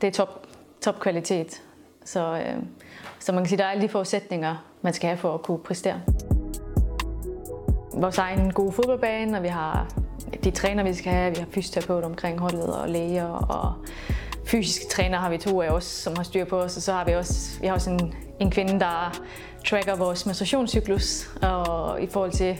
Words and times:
det 0.00 0.06
er 0.06 0.10
top, 0.12 0.46
top 0.80 1.00
kvalitet. 1.00 1.62
Så, 2.04 2.38
øh, 2.38 2.62
så 3.18 3.32
man 3.32 3.42
kan 3.42 3.48
sige, 3.48 3.58
der 3.58 3.64
er 3.64 3.68
alle 3.68 3.82
de 3.82 3.88
forudsætninger, 3.88 4.64
man 4.82 4.92
skal 4.92 5.08
have 5.08 5.18
for 5.18 5.34
at 5.34 5.42
kunne 5.42 5.58
præstere. 5.58 6.00
Vores 7.92 8.18
egen 8.18 8.52
gode 8.52 8.72
fodboldbane, 8.72 9.36
og 9.36 9.42
vi 9.42 9.48
har 9.48 9.88
de 10.44 10.50
træner, 10.50 10.82
vi 10.82 10.94
skal 10.94 11.12
have. 11.12 11.30
Vi 11.30 11.40
har 11.40 11.46
fysioterapeut 11.50 12.04
omkring 12.04 12.40
holdet 12.40 12.76
og 12.76 12.88
læger 12.88 13.24
og 13.24 13.74
fysiske 14.46 14.88
træner 14.90 15.18
har 15.18 15.30
vi 15.30 15.38
to 15.38 15.62
af 15.62 15.68
os, 15.68 15.84
som 15.84 16.16
har 16.16 16.22
styr 16.22 16.44
på 16.44 16.60
os. 16.60 16.76
Og 16.76 16.82
så 16.82 16.92
har 16.92 17.04
vi 17.04 17.12
også, 17.12 17.60
vi 17.60 17.66
har 17.66 17.74
også 17.74 17.90
en, 17.90 18.14
en 18.40 18.50
kvinde, 18.50 18.80
der 18.80 19.20
tracker 19.66 19.96
vores 19.96 20.26
menstruationscyklus 20.26 21.28
og 21.42 22.02
i 22.02 22.06
forhold 22.06 22.32
til, 22.32 22.56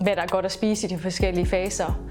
hvad 0.00 0.16
der 0.16 0.22
er 0.22 0.26
godt 0.26 0.44
at 0.44 0.52
spise 0.52 0.86
i 0.86 0.90
de 0.90 0.98
forskellige 0.98 1.46
faser. 1.46 2.06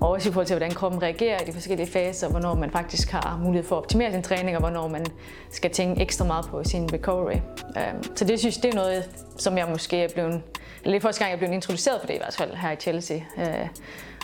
Og 0.00 0.10
også 0.10 0.28
i 0.28 0.32
forhold 0.32 0.46
til, 0.46 0.54
hvordan 0.54 0.74
kroppen 0.74 1.02
reagerer 1.02 1.42
i 1.42 1.44
de 1.44 1.52
forskellige 1.52 1.86
faser, 1.86 2.28
hvornår 2.28 2.54
man 2.54 2.70
faktisk 2.70 3.10
har 3.10 3.40
mulighed 3.44 3.68
for 3.68 3.76
at 3.76 3.82
optimere 3.82 4.12
sin 4.12 4.22
træning, 4.22 4.56
og 4.56 4.60
hvornår 4.60 4.88
man 4.88 5.06
skal 5.50 5.70
tænke 5.70 6.02
ekstra 6.02 6.24
meget 6.24 6.46
på 6.46 6.64
sin 6.64 6.92
recovery. 6.92 7.36
Øhm, 7.76 8.16
så 8.16 8.24
det 8.24 8.38
synes 8.38 8.56
det 8.56 8.70
er 8.70 8.74
noget, 8.74 9.10
som 9.36 9.58
jeg 9.58 9.68
måske 9.68 10.02
er 10.02 10.08
blevet, 10.08 10.42
eller 10.82 10.94
det 10.94 11.02
første 11.02 11.18
gang, 11.18 11.30
jeg 11.30 11.34
er 11.34 11.38
blevet 11.38 11.54
introduceret 11.54 12.00
for 12.00 12.06
det 12.06 12.14
i 12.14 12.18
hvert 12.18 12.34
fald 12.34 12.54
her 12.54 12.70
i 12.70 12.76
Chelsea. 12.76 13.20
Øh, 13.38 13.68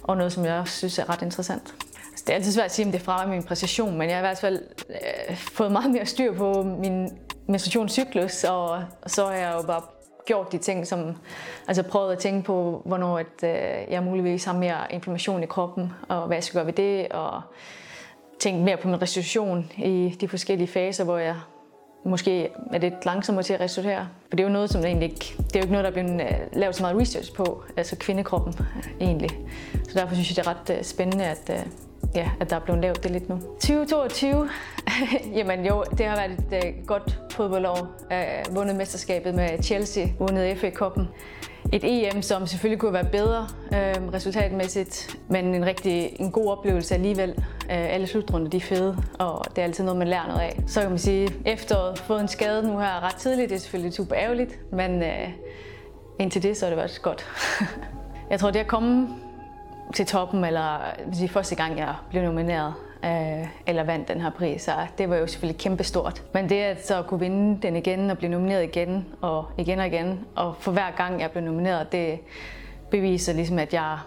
og 0.02 0.16
noget, 0.16 0.32
som 0.32 0.44
jeg 0.44 0.54
også 0.54 0.76
synes 0.76 0.98
er 0.98 1.10
ret 1.10 1.22
interessant. 1.22 1.74
Altså, 2.10 2.24
det 2.26 2.30
er 2.30 2.34
altid 2.34 2.52
svært 2.52 2.64
at 2.64 2.74
sige, 2.74 2.86
om 2.86 2.92
det 2.92 3.00
er 3.00 3.04
fra 3.04 3.26
min 3.26 3.42
præstation, 3.42 3.98
men 3.98 4.08
jeg 4.08 4.16
har 4.16 4.22
i 4.22 4.28
hvert 4.28 4.38
fald 4.38 4.62
øh, 4.90 5.36
fået 5.36 5.72
meget 5.72 5.90
mere 5.90 6.06
styr 6.06 6.34
på 6.34 6.62
min 6.62 7.08
menstruationscyklus, 7.48 8.44
og 8.44 8.82
så 9.06 9.24
er 9.24 9.36
jeg 9.36 9.54
jo 9.56 9.62
bare 9.66 9.82
gjort 10.26 10.52
de 10.52 10.58
ting, 10.58 10.86
som 10.86 11.16
altså 11.68 11.82
prøvet 11.82 12.12
at 12.12 12.18
tænke 12.18 12.42
på, 12.42 12.82
hvornår 12.84 13.18
at, 13.18 13.42
øh, 13.42 13.92
jeg 13.92 14.02
muligvis 14.02 14.44
har 14.44 14.52
mere 14.52 14.78
inflammation 14.90 15.42
i 15.42 15.46
kroppen, 15.46 15.92
og 16.08 16.26
hvad 16.26 16.36
jeg 16.36 16.44
skal 16.44 16.58
gøre 16.58 16.66
ved 16.66 16.72
det, 16.72 17.08
og 17.08 17.42
tænke 18.38 18.64
mere 18.64 18.76
på 18.76 18.88
min 18.88 19.02
restitution 19.02 19.72
i 19.76 20.16
de 20.20 20.28
forskellige 20.28 20.68
faser, 20.68 21.04
hvor 21.04 21.18
jeg 21.18 21.36
måske 22.06 22.48
er 22.72 22.78
lidt 22.78 23.04
langsommere 23.04 23.42
til 23.42 23.52
at 23.52 23.60
restituere. 23.60 24.08
For 24.28 24.36
det 24.36 24.40
er 24.40 24.48
jo 24.48 24.52
noget, 24.52 24.70
som 24.70 24.84
egentlig 24.84 25.10
ikke, 25.10 25.34
det 25.38 25.56
er 25.56 25.60
jo 25.60 25.62
ikke 25.62 25.72
noget, 25.72 25.84
der 25.84 25.90
er 25.90 26.04
blevet 26.04 26.20
øh, 26.20 26.38
lavet 26.52 26.76
så 26.76 26.82
meget 26.82 27.00
research 27.00 27.34
på, 27.34 27.62
altså 27.76 27.96
kvindekroppen 27.96 28.54
egentlig. 29.00 29.30
Så 29.88 29.98
derfor 29.98 30.14
synes 30.14 30.30
jeg, 30.30 30.36
det 30.36 30.50
er 30.50 30.54
ret 30.60 30.78
øh, 30.78 30.84
spændende, 30.84 31.24
at, 31.24 31.50
øh, 31.50 31.66
ja, 32.14 32.30
at 32.40 32.50
der 32.50 32.56
er 32.56 32.60
blevet 32.60 32.82
lavet 32.82 33.02
det 33.02 33.10
lidt 33.10 33.28
nu. 33.28 33.36
2022, 33.36 34.48
jamen 35.36 35.66
jo, 35.66 35.84
det 35.98 36.06
har 36.06 36.16
været 36.16 36.64
et 36.64 36.86
godt 36.86 37.20
fodboldår. 37.30 37.88
Vundet 38.50 38.76
mesterskabet 38.76 39.34
med 39.34 39.62
Chelsea, 39.62 40.06
vundet 40.18 40.58
FA-koppen 40.58 41.08
et 41.72 41.84
EM, 41.84 42.22
som 42.22 42.46
selvfølgelig 42.46 42.80
kunne 42.80 42.92
være 42.92 43.08
bedre 43.12 43.48
øh, 43.72 44.12
resultatmæssigt, 44.12 45.16
men 45.28 45.54
en 45.54 45.66
rigtig 45.66 46.16
en 46.20 46.30
god 46.30 46.50
oplevelse 46.50 46.94
alligevel. 46.94 47.30
Øh, 47.30 47.94
alle 47.94 48.06
slutrunder 48.06 48.48
de 48.50 48.56
er 48.56 48.60
fede, 48.60 48.96
og 49.18 49.44
det 49.50 49.58
er 49.58 49.62
altid 49.62 49.84
noget, 49.84 49.98
man 49.98 50.08
lærer 50.08 50.26
noget 50.26 50.40
af. 50.40 50.60
Så 50.66 50.80
kan 50.80 50.90
man 50.90 50.98
sige, 50.98 51.28
efteråret 51.44 51.98
fået 51.98 52.20
en 52.20 52.28
skade 52.28 52.62
nu 52.62 52.78
her 52.78 53.06
ret 53.06 53.14
tidligt, 53.14 53.50
det 53.50 53.56
er 53.56 53.60
selvfølgelig 53.60 53.92
super 53.92 54.16
ærgerligt, 54.18 54.72
men 54.72 55.02
øh, 55.02 55.28
indtil 56.18 56.42
det, 56.42 56.56
så 56.56 56.64
har 56.64 56.70
det 56.70 56.76
været 56.76 57.00
godt. 57.02 57.26
jeg 58.30 58.40
tror, 58.40 58.50
det 58.50 58.60
at 58.60 58.66
komme 58.66 59.08
til 59.94 60.06
toppen, 60.06 60.44
eller 60.44 60.80
sige, 61.12 61.28
første 61.28 61.54
gang 61.54 61.78
jeg 61.78 61.94
blev 62.10 62.22
nomineret, 62.22 62.74
øh, 63.04 63.48
eller 63.66 63.84
vandt 63.84 64.08
den 64.08 64.20
her 64.20 64.30
pris. 64.30 64.62
Så 64.62 64.72
det 64.98 65.10
var 65.10 65.16
jo 65.16 65.26
selvfølgelig 65.26 65.60
kæmpestort. 65.60 66.22
Men 66.34 66.48
det 66.48 66.62
at 66.62 66.86
så 66.86 67.02
kunne 67.02 67.20
vinde 67.20 67.62
den 67.62 67.76
igen 67.76 68.10
og 68.10 68.18
blive 68.18 68.30
nomineret 68.30 68.62
igen 68.62 69.06
og 69.20 69.46
igen 69.58 69.78
og 69.78 69.86
igen, 69.86 70.24
og 70.36 70.54
for 70.58 70.72
hver 70.72 70.90
gang 70.96 71.20
jeg 71.20 71.30
blev 71.30 71.44
nomineret, 71.44 71.92
det 71.92 72.18
beviser 72.90 73.32
ligesom, 73.32 73.58
at 73.58 73.74
jeg 73.74 73.98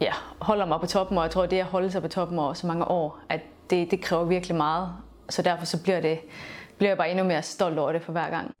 ja, 0.00 0.12
holder 0.40 0.66
mig 0.66 0.80
på 0.80 0.86
toppen, 0.86 1.18
og 1.18 1.24
jeg 1.24 1.30
tror, 1.30 1.42
at 1.42 1.50
det 1.50 1.58
at 1.58 1.64
holde 1.64 1.90
sig 1.90 2.02
på 2.02 2.08
toppen 2.08 2.38
over 2.38 2.52
så 2.52 2.66
mange 2.66 2.88
år, 2.88 3.18
at 3.28 3.40
det, 3.70 3.90
det 3.90 4.00
kræver 4.00 4.24
virkelig 4.24 4.56
meget. 4.56 4.88
Så 5.28 5.42
derfor 5.42 5.66
så 5.66 5.82
bliver, 5.82 6.00
det, 6.00 6.18
bliver 6.78 6.90
jeg 6.90 6.98
bare 6.98 7.10
endnu 7.10 7.24
mere 7.24 7.42
stolt 7.42 7.78
over 7.78 7.92
det 7.92 8.02
for 8.02 8.12
hver 8.12 8.30
gang. 8.30 8.54